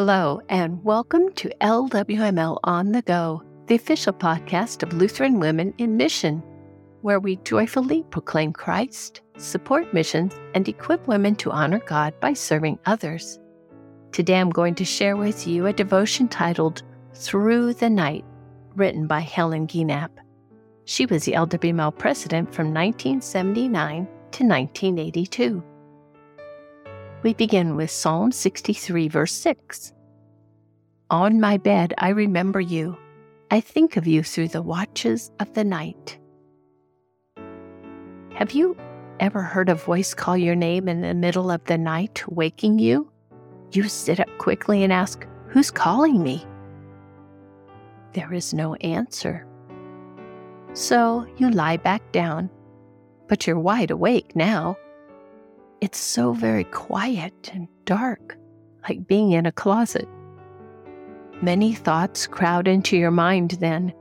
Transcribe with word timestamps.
Hello, 0.00 0.40
and 0.48 0.84
welcome 0.84 1.32
to 1.32 1.50
LWML 1.60 2.60
On 2.62 2.92
the 2.92 3.02
Go, 3.02 3.42
the 3.66 3.74
official 3.74 4.12
podcast 4.12 4.84
of 4.84 4.92
Lutheran 4.92 5.40
Women 5.40 5.74
in 5.78 5.96
Mission, 5.96 6.40
where 7.00 7.18
we 7.18 7.34
joyfully 7.38 8.04
proclaim 8.12 8.52
Christ, 8.52 9.22
support 9.38 9.92
missions, 9.92 10.38
and 10.54 10.68
equip 10.68 11.08
women 11.08 11.34
to 11.34 11.50
honor 11.50 11.80
God 11.80 12.14
by 12.20 12.32
serving 12.32 12.78
others. 12.86 13.40
Today 14.12 14.38
I'm 14.38 14.50
going 14.50 14.76
to 14.76 14.84
share 14.84 15.16
with 15.16 15.48
you 15.48 15.66
a 15.66 15.72
devotion 15.72 16.28
titled 16.28 16.84
Through 17.14 17.74
the 17.74 17.90
Night, 17.90 18.24
written 18.76 19.08
by 19.08 19.18
Helen 19.18 19.66
Gienapp. 19.66 20.10
She 20.84 21.06
was 21.06 21.24
the 21.24 21.32
LWML 21.32 21.98
president 21.98 22.54
from 22.54 22.72
1979 22.72 24.04
to 24.04 24.44
1982. 24.44 25.60
We 27.24 27.34
begin 27.34 27.74
with 27.74 27.90
Psalm 27.90 28.30
63, 28.30 29.08
verse 29.08 29.32
6. 29.32 29.92
On 31.10 31.40
my 31.40 31.56
bed, 31.56 31.92
I 31.98 32.10
remember 32.10 32.60
you. 32.60 32.96
I 33.50 33.60
think 33.60 33.96
of 33.96 34.06
you 34.06 34.22
through 34.22 34.48
the 34.48 34.62
watches 34.62 35.32
of 35.40 35.52
the 35.54 35.64
night. 35.64 36.16
Have 38.34 38.52
you 38.52 38.76
ever 39.18 39.42
heard 39.42 39.68
a 39.68 39.74
voice 39.74 40.14
call 40.14 40.36
your 40.36 40.54
name 40.54 40.86
in 40.86 41.00
the 41.00 41.12
middle 41.12 41.50
of 41.50 41.64
the 41.64 41.76
night, 41.76 42.22
waking 42.28 42.78
you? 42.78 43.10
You 43.72 43.88
sit 43.88 44.20
up 44.20 44.28
quickly 44.38 44.84
and 44.84 44.92
ask, 44.92 45.26
Who's 45.48 45.72
calling 45.72 46.22
me? 46.22 46.46
There 48.12 48.32
is 48.32 48.54
no 48.54 48.74
answer. 48.76 49.44
So 50.72 51.26
you 51.36 51.50
lie 51.50 51.78
back 51.78 52.12
down, 52.12 52.48
but 53.26 53.44
you're 53.44 53.58
wide 53.58 53.90
awake 53.90 54.36
now. 54.36 54.76
It's 55.80 55.98
so 55.98 56.32
very 56.32 56.64
quiet 56.64 57.50
and 57.54 57.68
dark, 57.84 58.36
like 58.88 59.06
being 59.06 59.30
in 59.30 59.46
a 59.46 59.52
closet. 59.52 60.08
Many 61.40 61.72
thoughts 61.72 62.26
crowd 62.26 62.66
into 62.66 62.96
your 62.96 63.12
mind 63.12 63.52
then 63.60 63.92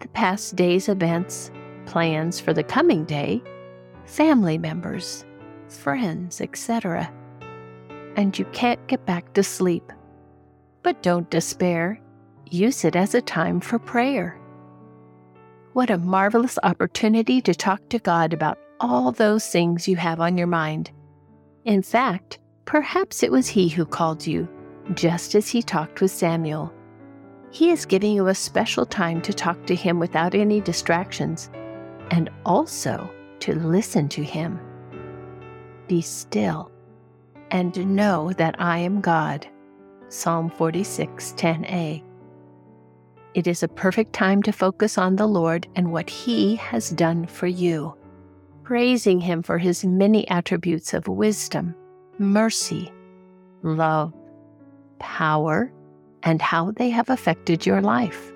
the 0.00 0.08
past 0.08 0.54
day's 0.54 0.88
events, 0.88 1.50
plans 1.86 2.38
for 2.38 2.52
the 2.52 2.62
coming 2.62 3.04
day, 3.04 3.42
family 4.04 4.58
members, 4.58 5.24
friends, 5.68 6.40
etc. 6.40 7.12
And 8.14 8.38
you 8.38 8.44
can't 8.52 8.86
get 8.86 9.04
back 9.04 9.32
to 9.34 9.42
sleep. 9.42 9.92
But 10.84 11.02
don't 11.02 11.28
despair. 11.30 12.00
Use 12.48 12.84
it 12.84 12.94
as 12.94 13.16
a 13.16 13.20
time 13.20 13.58
for 13.58 13.80
prayer. 13.80 14.38
What 15.72 15.90
a 15.90 15.98
marvelous 15.98 16.60
opportunity 16.62 17.42
to 17.42 17.56
talk 17.56 17.88
to 17.88 17.98
God 17.98 18.32
about 18.32 18.60
all 18.78 19.10
those 19.10 19.48
things 19.48 19.88
you 19.88 19.96
have 19.96 20.20
on 20.20 20.38
your 20.38 20.46
mind 20.46 20.92
in 21.68 21.82
fact, 21.82 22.38
perhaps 22.64 23.22
it 23.22 23.30
was 23.30 23.46
he 23.46 23.68
who 23.68 23.84
called 23.84 24.26
you, 24.26 24.48
just 24.94 25.34
as 25.34 25.48
he 25.48 25.62
talked 25.62 26.00
with 26.00 26.10
Samuel. 26.10 26.72
He 27.50 27.68
is 27.70 27.84
giving 27.84 28.14
you 28.14 28.28
a 28.28 28.34
special 28.34 28.86
time 28.86 29.20
to 29.20 29.34
talk 29.34 29.66
to 29.66 29.74
him 29.74 29.98
without 29.98 30.34
any 30.34 30.62
distractions, 30.62 31.50
and 32.10 32.30
also 32.46 33.10
to 33.40 33.54
listen 33.54 34.08
to 34.08 34.24
him. 34.24 34.58
Be 35.88 36.00
still 36.00 36.72
and 37.50 37.94
know 37.94 38.32
that 38.38 38.56
I 38.58 38.78
am 38.78 39.02
God. 39.02 39.46
Psalm 40.08 40.48
46 40.48 41.34
10a. 41.36 42.02
It 43.34 43.46
is 43.46 43.62
a 43.62 43.68
perfect 43.68 44.14
time 44.14 44.42
to 44.44 44.52
focus 44.52 44.96
on 44.96 45.16
the 45.16 45.28
Lord 45.28 45.68
and 45.76 45.92
what 45.92 46.08
He 46.08 46.56
has 46.56 46.88
done 46.88 47.26
for 47.26 47.46
you 47.46 47.94
praising 48.68 49.18
Him 49.18 49.42
for 49.42 49.56
His 49.56 49.82
many 49.82 50.28
attributes 50.28 50.92
of 50.92 51.08
wisdom, 51.08 51.74
mercy, 52.18 52.92
love, 53.62 54.12
power, 54.98 55.72
and 56.22 56.42
how 56.42 56.72
they 56.72 56.90
have 56.90 57.08
affected 57.08 57.64
your 57.64 57.80
life. 57.80 58.30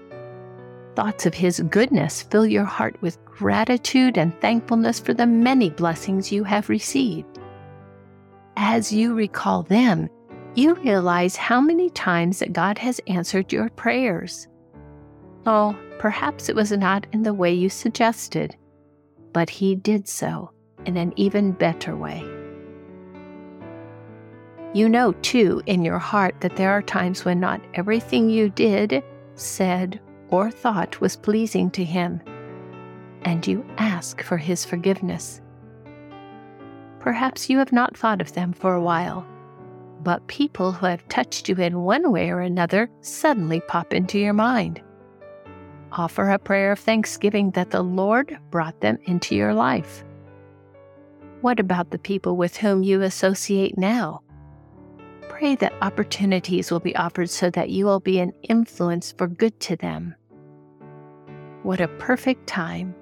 Thoughts 0.96 1.26
of 1.26 1.34
His 1.34 1.60
goodness 1.68 2.22
fill 2.22 2.46
your 2.46 2.64
heart 2.64 2.96
with 3.02 3.22
gratitude 3.26 4.16
and 4.16 4.32
thankfulness 4.40 4.98
for 4.98 5.12
the 5.12 5.26
many 5.26 5.68
blessings 5.68 6.32
you 6.32 6.44
have 6.44 6.70
received. 6.70 7.38
As 8.56 8.90
you 8.90 9.12
recall 9.12 9.64
them, 9.64 10.08
you 10.54 10.72
realize 10.76 11.36
how 11.36 11.60
many 11.60 11.90
times 11.90 12.38
that 12.38 12.54
God 12.54 12.78
has 12.78 13.02
answered 13.06 13.52
your 13.52 13.68
prayers. 13.68 14.48
Oh, 15.44 15.76
perhaps 15.98 16.48
it 16.48 16.56
was 16.56 16.72
not 16.72 17.06
in 17.12 17.22
the 17.22 17.34
way 17.34 17.52
you 17.52 17.68
suggested, 17.68 18.56
but 19.32 19.50
he 19.50 19.74
did 19.74 20.08
so 20.08 20.50
in 20.86 20.96
an 20.96 21.12
even 21.16 21.52
better 21.52 21.96
way. 21.96 22.24
You 24.74 24.88
know, 24.88 25.12
too, 25.22 25.62
in 25.66 25.84
your 25.84 25.98
heart 25.98 26.40
that 26.40 26.56
there 26.56 26.70
are 26.70 26.82
times 26.82 27.24
when 27.24 27.40
not 27.40 27.60
everything 27.74 28.30
you 28.30 28.48
did, 28.48 29.02
said, 29.34 30.00
or 30.30 30.50
thought 30.50 31.00
was 31.00 31.16
pleasing 31.16 31.70
to 31.72 31.84
Him, 31.84 32.22
and 33.22 33.46
you 33.46 33.66
ask 33.76 34.22
for 34.22 34.38
His 34.38 34.64
forgiveness. 34.64 35.42
Perhaps 37.00 37.50
you 37.50 37.58
have 37.58 37.72
not 37.72 37.96
thought 37.96 38.22
of 38.22 38.32
them 38.32 38.52
for 38.54 38.74
a 38.74 38.80
while, 38.80 39.26
but 40.02 40.26
people 40.26 40.72
who 40.72 40.86
have 40.86 41.06
touched 41.08 41.48
you 41.50 41.56
in 41.56 41.82
one 41.82 42.10
way 42.10 42.30
or 42.30 42.40
another 42.40 42.88
suddenly 43.02 43.60
pop 43.68 43.92
into 43.92 44.18
your 44.18 44.32
mind 44.32 44.80
offer 45.92 46.30
a 46.30 46.38
prayer 46.38 46.72
of 46.72 46.78
thanksgiving 46.78 47.50
that 47.52 47.70
the 47.70 47.82
Lord 47.82 48.38
brought 48.50 48.80
them 48.80 48.98
into 49.04 49.34
your 49.34 49.54
life. 49.54 50.04
What 51.40 51.58
about 51.58 51.90
the 51.90 51.98
people 51.98 52.36
with 52.36 52.56
whom 52.56 52.82
you 52.82 53.02
associate 53.02 53.76
now? 53.76 54.22
Pray 55.28 55.56
that 55.56 55.74
opportunities 55.82 56.70
will 56.70 56.80
be 56.80 56.94
offered 56.96 57.30
so 57.30 57.50
that 57.50 57.70
you 57.70 57.84
will 57.84 58.00
be 58.00 58.18
an 58.20 58.32
influence 58.42 59.12
for 59.12 59.26
good 59.26 59.58
to 59.60 59.76
them. 59.76 60.14
What 61.62 61.80
a 61.80 61.88
perfect 61.88 62.46
time 62.46 62.94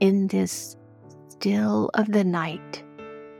in 0.00 0.28
this 0.28 0.76
still 1.28 1.90
of 1.94 2.12
the 2.12 2.24
night 2.24 2.82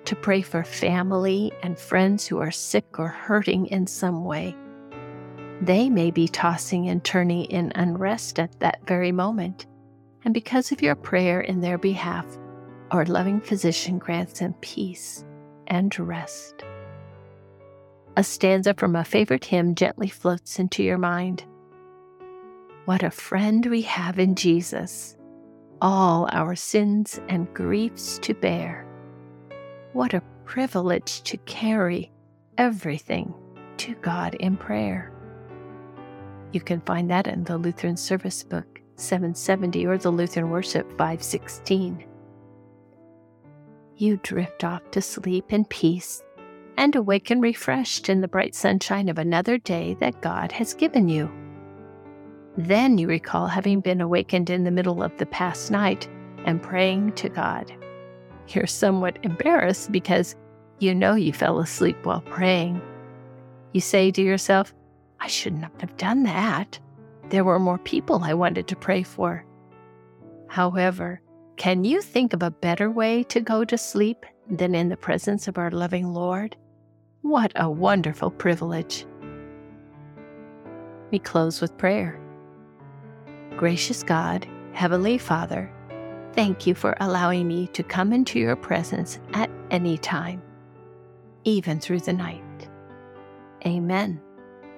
to 0.06 0.16
pray 0.16 0.42
for 0.42 0.62
family 0.64 1.52
and 1.62 1.78
friends 1.78 2.26
who 2.26 2.38
are 2.38 2.50
sick 2.50 2.98
or 2.98 3.08
hurting 3.08 3.66
in 3.66 3.86
some 3.86 4.24
way 4.24 4.54
they 5.60 5.88
may 5.88 6.10
be 6.10 6.28
tossing 6.28 6.88
and 6.88 7.02
turning 7.02 7.44
in 7.44 7.72
unrest 7.74 8.38
at 8.38 8.58
that 8.60 8.86
very 8.86 9.12
moment. 9.12 9.66
And 10.24 10.34
because 10.34 10.72
of 10.72 10.82
your 10.82 10.94
prayer 10.94 11.40
in 11.40 11.60
their 11.60 11.78
behalf, 11.78 12.26
our 12.90 13.04
loving 13.06 13.40
physician 13.40 13.98
grants 13.98 14.40
them 14.40 14.54
peace 14.60 15.24
and 15.66 15.96
rest. 15.98 16.64
A 18.16 18.24
stanza 18.24 18.74
from 18.74 18.96
a 18.96 19.04
favorite 19.04 19.44
hymn 19.44 19.74
gently 19.74 20.08
floats 20.08 20.58
into 20.58 20.82
your 20.82 20.98
mind. 20.98 21.44
What 22.84 23.02
a 23.02 23.10
friend 23.10 23.66
we 23.66 23.82
have 23.82 24.18
in 24.18 24.34
Jesus, 24.34 25.16
all 25.82 26.28
our 26.32 26.54
sins 26.54 27.20
and 27.28 27.52
griefs 27.52 28.18
to 28.20 28.34
bear. 28.34 28.86
What 29.92 30.14
a 30.14 30.22
privilege 30.44 31.22
to 31.22 31.36
carry 31.38 32.12
everything 32.58 33.34
to 33.78 33.94
God 33.96 34.34
in 34.36 34.56
prayer. 34.56 35.12
You 36.52 36.60
can 36.60 36.80
find 36.82 37.10
that 37.10 37.26
in 37.26 37.44
the 37.44 37.58
Lutheran 37.58 37.96
Service 37.96 38.42
Book 38.42 38.80
770 38.96 39.86
or 39.86 39.98
the 39.98 40.10
Lutheran 40.10 40.50
Worship 40.50 40.88
516. 40.90 42.04
You 43.96 44.20
drift 44.22 44.64
off 44.64 44.90
to 44.92 45.00
sleep 45.00 45.52
in 45.52 45.64
peace 45.64 46.22
and 46.76 46.94
awaken 46.94 47.40
refreshed 47.40 48.08
in 48.08 48.20
the 48.20 48.28
bright 48.28 48.54
sunshine 48.54 49.08
of 49.08 49.18
another 49.18 49.58
day 49.58 49.94
that 50.00 50.20
God 50.20 50.52
has 50.52 50.74
given 50.74 51.08
you. 51.08 51.30
Then 52.56 52.98
you 52.98 53.08
recall 53.08 53.46
having 53.46 53.80
been 53.80 54.00
awakened 54.00 54.50
in 54.50 54.64
the 54.64 54.70
middle 54.70 55.02
of 55.02 55.16
the 55.18 55.26
past 55.26 55.70
night 55.70 56.08
and 56.44 56.62
praying 56.62 57.12
to 57.12 57.28
God. 57.28 57.72
You're 58.48 58.66
somewhat 58.66 59.18
embarrassed 59.22 59.90
because 59.92 60.36
you 60.78 60.94
know 60.94 61.14
you 61.14 61.32
fell 61.32 61.58
asleep 61.58 61.96
while 62.04 62.20
praying. 62.20 62.80
You 63.72 63.80
say 63.80 64.10
to 64.10 64.22
yourself, 64.22 64.72
I 65.20 65.26
should 65.28 65.54
not 65.54 65.72
have 65.80 65.96
done 65.96 66.22
that. 66.24 66.78
There 67.30 67.44
were 67.44 67.58
more 67.58 67.78
people 67.78 68.22
I 68.22 68.34
wanted 68.34 68.68
to 68.68 68.76
pray 68.76 69.02
for. 69.02 69.44
However, 70.48 71.20
can 71.56 71.84
you 71.84 72.00
think 72.00 72.32
of 72.32 72.42
a 72.42 72.50
better 72.50 72.90
way 72.90 73.22
to 73.24 73.40
go 73.40 73.64
to 73.64 73.78
sleep 73.78 74.24
than 74.48 74.74
in 74.74 74.88
the 74.88 74.96
presence 74.96 75.48
of 75.48 75.58
our 75.58 75.70
loving 75.70 76.12
Lord? 76.12 76.56
What 77.22 77.52
a 77.56 77.68
wonderful 77.68 78.30
privilege. 78.30 79.06
We 81.10 81.18
close 81.18 81.60
with 81.60 81.76
prayer. 81.78 82.20
Gracious 83.56 84.02
God, 84.02 84.46
Heavenly 84.72 85.18
Father, 85.18 85.72
thank 86.34 86.66
you 86.66 86.74
for 86.74 86.96
allowing 87.00 87.48
me 87.48 87.68
to 87.68 87.82
come 87.82 88.12
into 88.12 88.38
your 88.38 88.56
presence 88.56 89.18
at 89.32 89.50
any 89.70 89.96
time, 89.98 90.42
even 91.44 91.80
through 91.80 92.00
the 92.00 92.12
night. 92.12 92.68
Amen. 93.66 94.20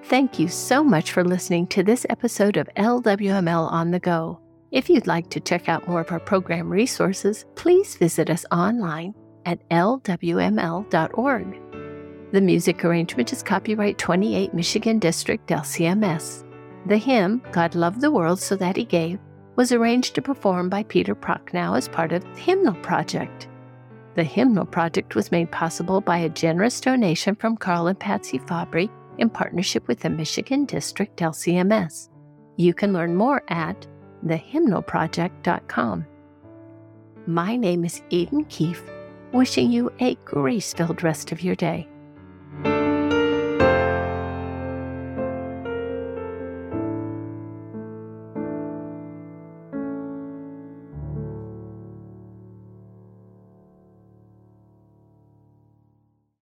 Thank 0.09 0.39
you 0.39 0.49
so 0.49 0.83
much 0.83 1.13
for 1.13 1.23
listening 1.23 1.67
to 1.67 1.83
this 1.83 2.07
episode 2.09 2.57
of 2.57 2.67
LWML 2.79 3.71
on 3.71 3.91
the 3.91 4.01
Go. 4.01 4.41
If 4.71 4.89
you'd 4.89 5.07
like 5.07 5.29
to 5.29 5.39
check 5.39 5.69
out 5.69 5.87
more 5.87 6.01
of 6.01 6.11
our 6.11 6.19
program 6.19 6.71
resources, 6.71 7.45
please 7.57 7.95
visit 7.95 8.31
us 8.31 8.47
online 8.51 9.15
at 9.45 9.69
lwml.org. 9.69 10.91
The 12.33 12.41
music 12.41 12.87
arrangement 12.87 13.35
is 13.35 13.43
copyright 13.43 13.99
28 13.99 14.55
Michigan 14.55 14.99
District 14.99 15.47
LCMS. 15.47 16.43
The 16.87 16.97
hymn, 16.97 17.43
God 17.53 17.75
Loved 17.75 18.01
the 18.01 18.11
World 18.11 18.41
So 18.41 18.57
That 18.57 18.79
He 18.79 18.87
Gave, 18.87 19.19
was 19.57 19.73
arranged 19.73 20.15
to 20.15 20.23
perform 20.23 20.71
by 20.71 20.85
Peter 20.85 21.15
Prochnow 21.15 21.77
as 21.77 21.87
part 21.87 22.15
of 22.15 22.23
the 22.23 22.41
Hymnal 22.41 22.77
Project. 22.77 23.47
The 24.15 24.25
Hymnal 24.25 24.65
Project 24.65 25.15
was 25.15 25.31
made 25.31 25.53
possible 25.53 26.01
by 26.01 26.17
a 26.17 26.31
generous 26.31 26.81
donation 26.81 27.35
from 27.35 27.59
Carl 27.59 27.89
and 27.89 28.01
Patsy 28.01 28.39
Fabry 28.39 28.91
in 29.19 29.31
partnership 29.31 29.87
with 29.89 30.01
the 30.01 30.11
Michigan 30.11 30.65
District 30.65 31.17
LCMS. 31.19 32.09
You 32.57 32.75
can 32.75 32.93
learn 32.93 33.15
more 33.15 33.43
at 33.49 33.87
thehymnalproject.com. 34.25 36.07
My 37.27 37.57
name 37.57 37.85
is 37.85 38.03
Eden 38.11 38.45
Keefe, 38.47 38.83
wishing 39.33 39.71
you 39.71 39.93
a 40.01 40.15
grace 40.25 40.73
filled 40.73 41.03
rest 41.03 41.31
of 41.33 41.43
your 41.43 41.55
day. 41.55 41.87